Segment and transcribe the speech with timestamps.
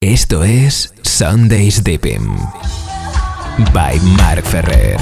[0.00, 2.24] Esto es Sundays Dipping
[3.72, 4.96] by Mark Ferrer.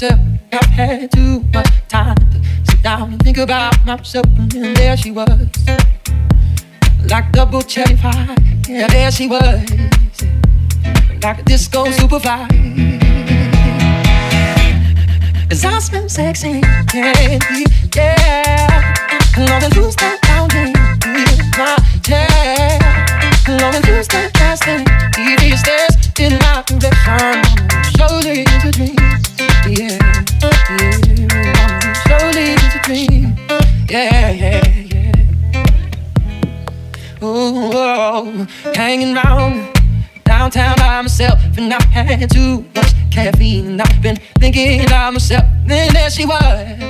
[0.00, 0.20] Myself,
[0.52, 4.26] I've had too much time to sit down and think about myself.
[4.38, 5.28] And there she was,
[7.10, 8.36] like double pie.
[8.68, 9.68] Yeah, there she was,
[11.22, 12.46] like a disco superfly.
[15.48, 17.64] Cause I smell sexy, candy,
[17.96, 18.94] yeah.
[19.36, 20.72] Love and lose that boundary
[21.12, 22.78] with my chair.
[23.48, 24.30] Love and lose that
[24.62, 24.86] thing.
[25.18, 27.42] Easy stairs in my direction.
[27.96, 29.17] Surely it's a
[29.74, 29.98] dream, yeah,
[30.70, 31.92] yeah.
[32.06, 33.36] Surely it's a dream
[33.88, 35.12] yeah, yeah, yeah.
[37.22, 38.46] Ooh, oh,
[40.24, 43.80] downtown by myself, and I've had too much caffeine.
[43.80, 46.80] I've been thinking about myself, and there she was.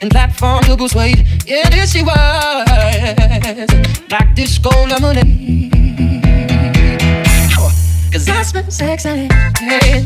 [0.00, 3.68] And platform double suede, yeah, there she was.
[4.10, 5.63] Like disco lemonade.
[8.14, 9.26] Cause I smell sexy,
[9.60, 10.04] yeah,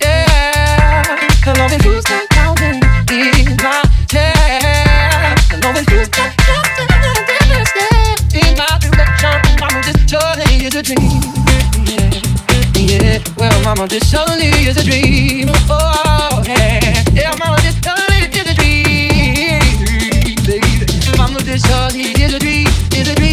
[0.00, 1.02] yeah.
[1.58, 2.78] Loving who's that counting
[3.10, 5.34] in my chair.
[5.58, 6.30] Knowing who's got
[8.30, 9.42] in my direction.
[9.58, 11.18] Mama, this surely is a dream.
[11.82, 13.18] Yeah, yeah.
[13.36, 15.50] Well, mama, this surely is a dream.
[15.68, 17.02] Oh, yeah.
[17.12, 19.58] Yeah, mama, this surely is a dream.
[20.46, 20.86] Baby,
[21.18, 22.68] mama, this surely is a dream.
[22.94, 23.27] Is a dream,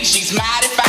[0.00, 0.81] she's mighty fine.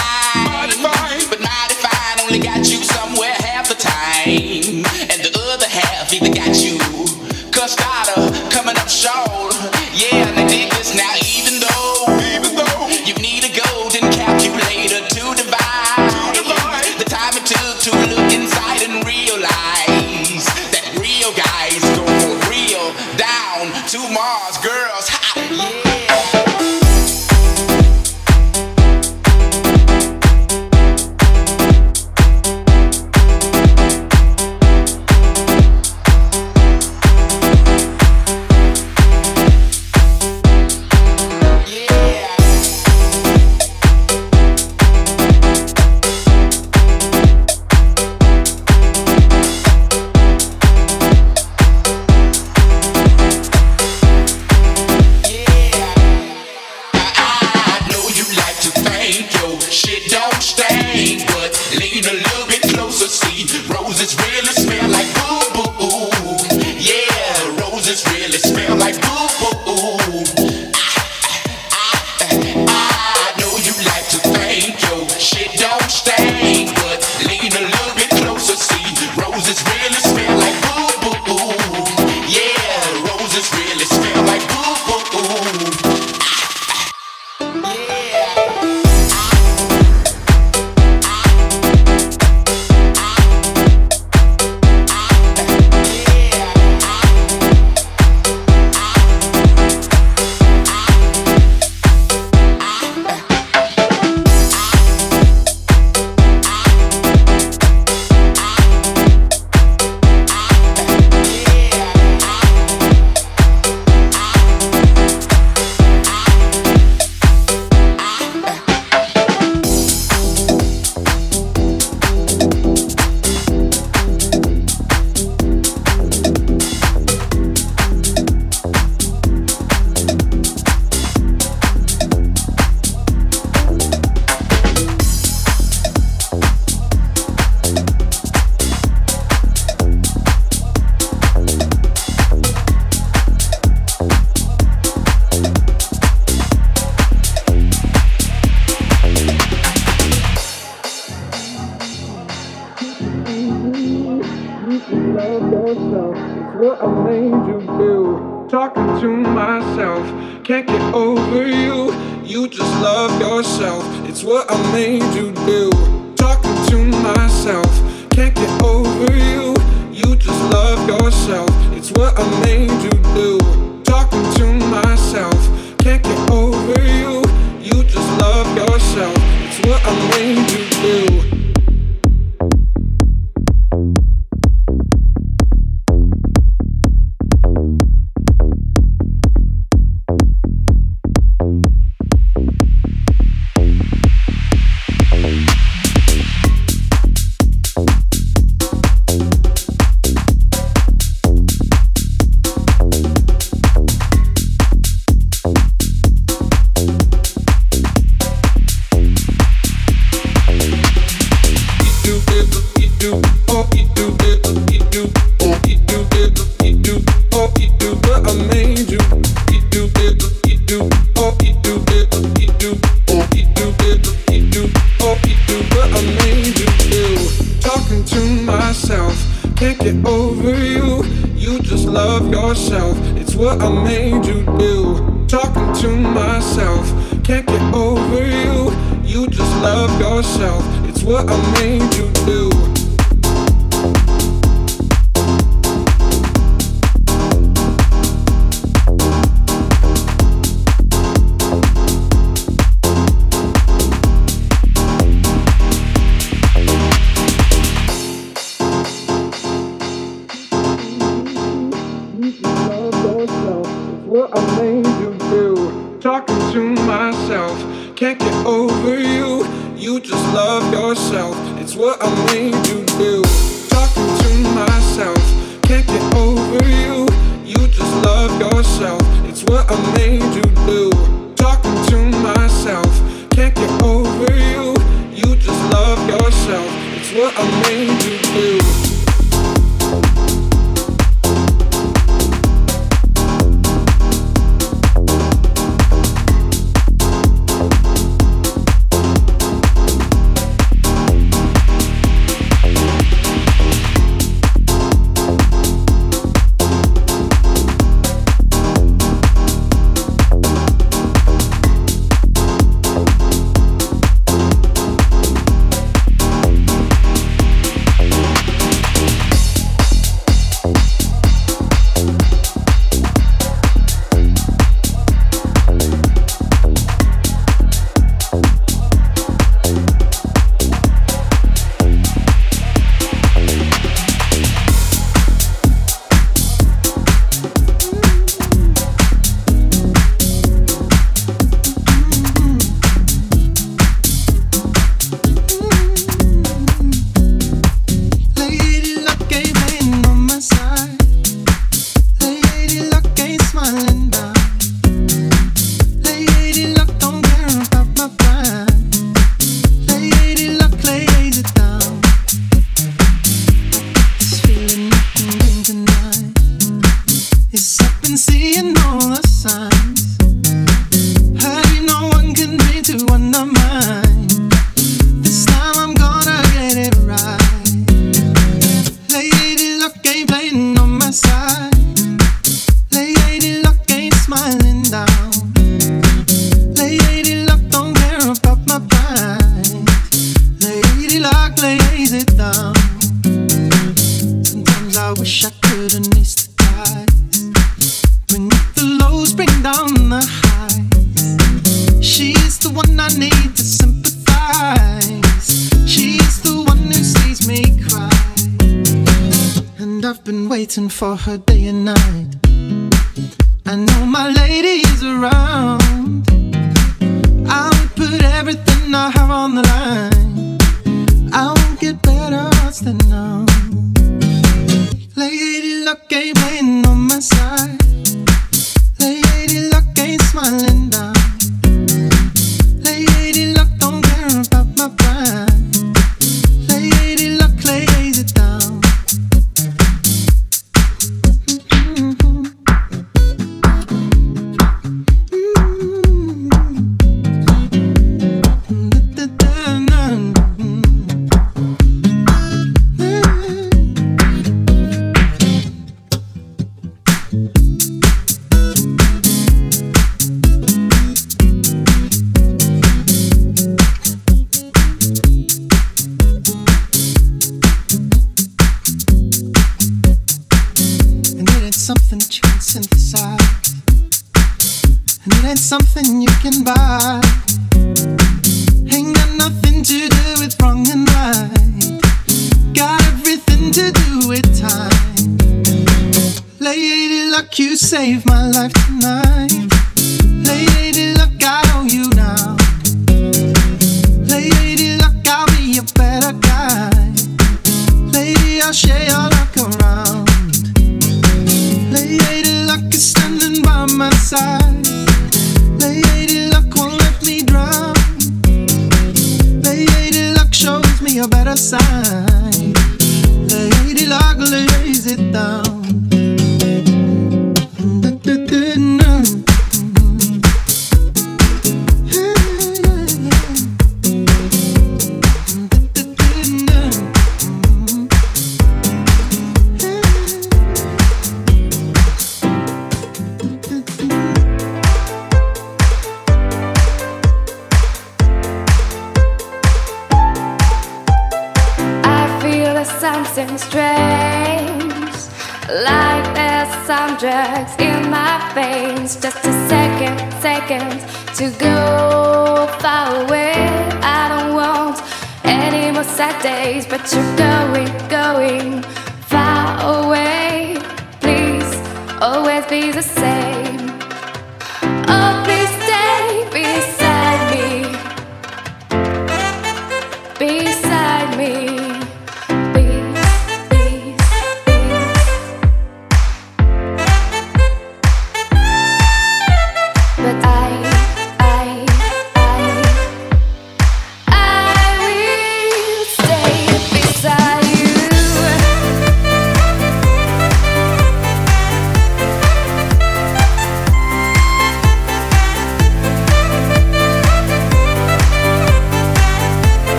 [164.34, 165.33] What I made you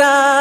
[0.00, 0.33] en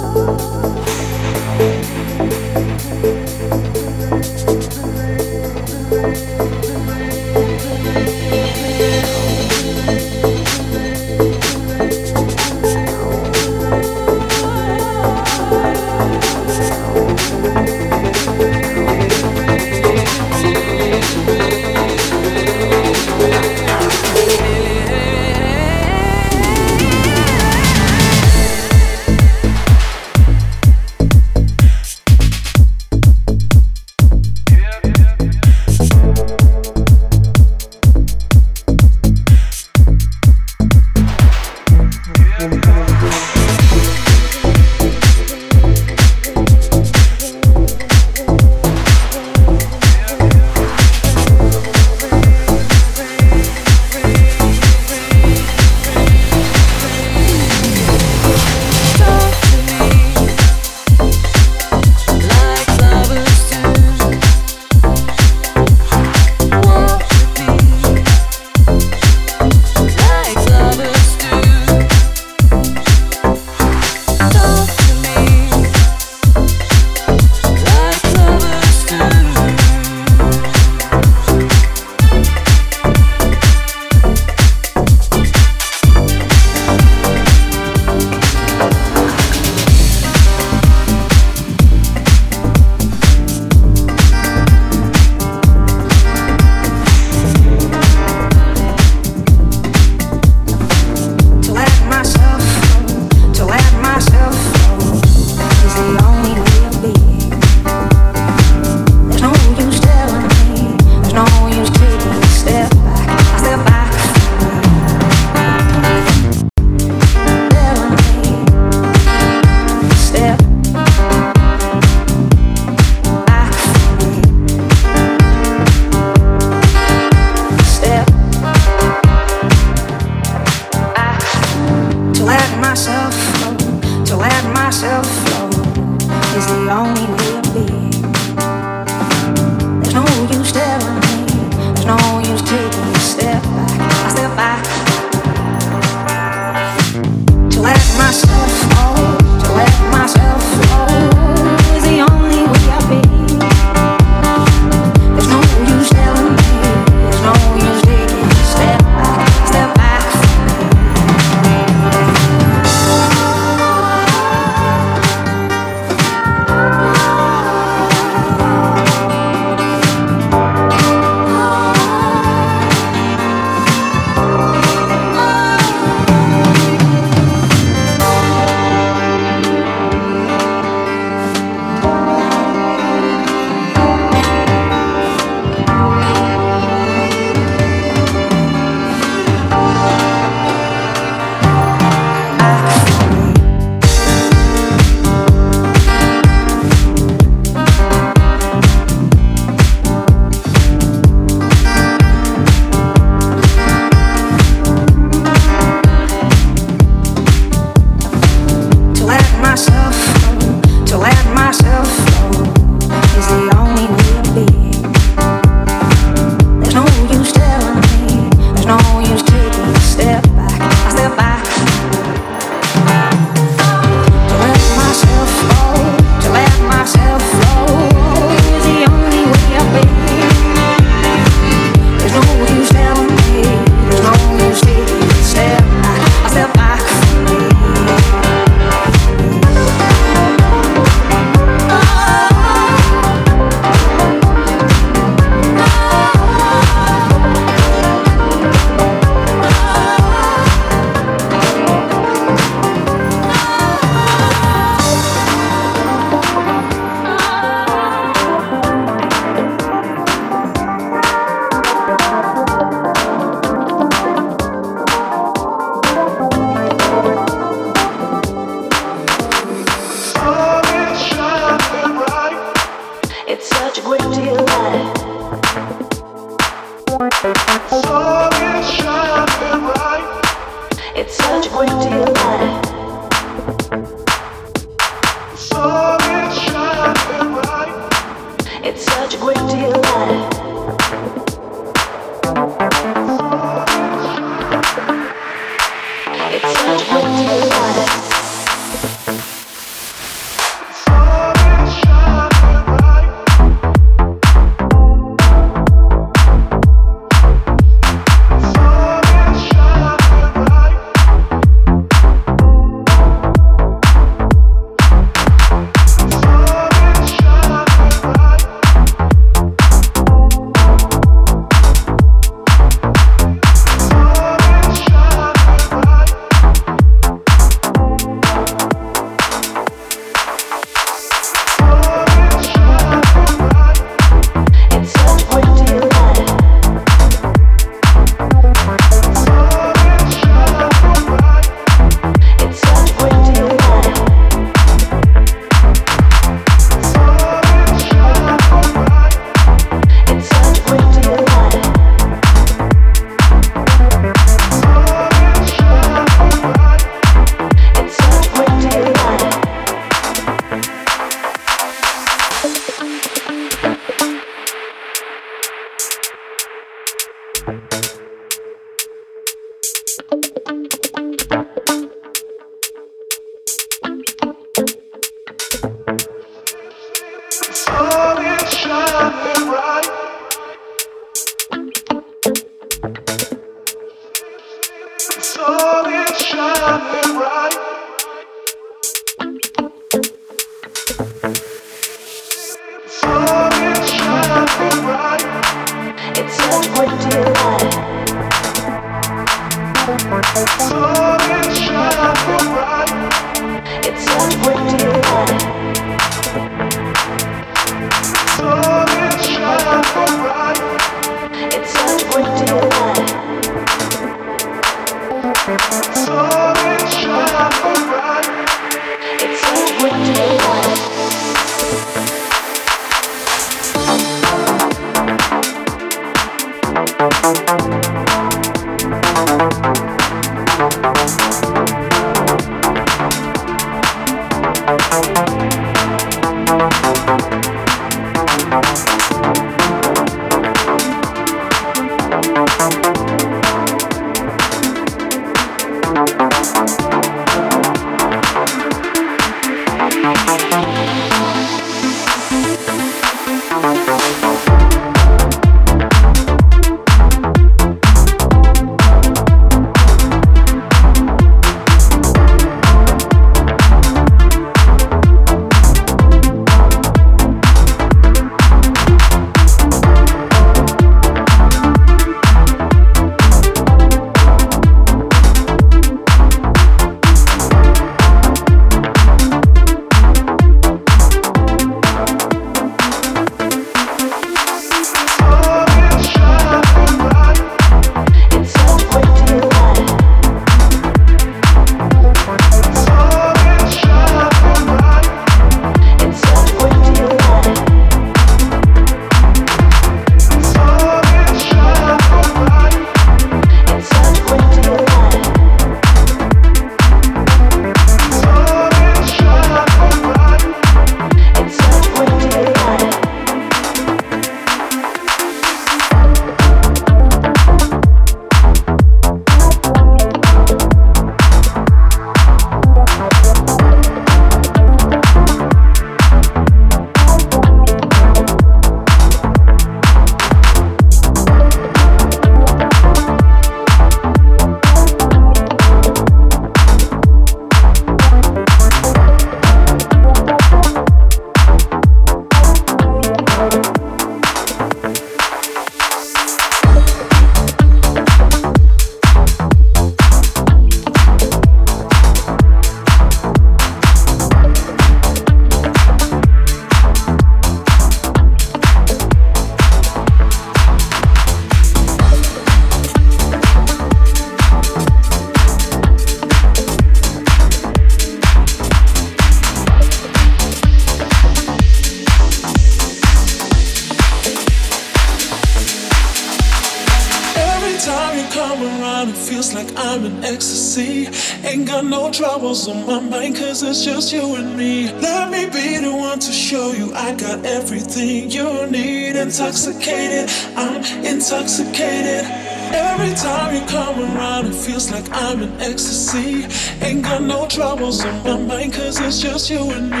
[599.49, 600.00] you and me.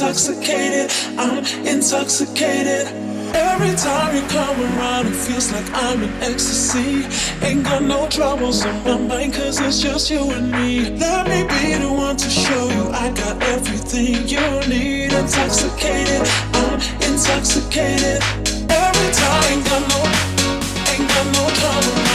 [0.00, 2.86] intoxicated, I'm intoxicated.
[3.36, 7.04] Every time you come around, it feels like I'm in ecstasy.
[7.44, 10.96] Ain't got no troubles on my mind, cause it's just you and me.
[10.96, 14.40] Let me be the one to show you I got everything you
[14.70, 15.12] need.
[15.12, 18.22] Intoxicated, I'm intoxicated.
[18.70, 20.00] Every time, ain't got no,
[20.92, 22.09] ain't got no trouble.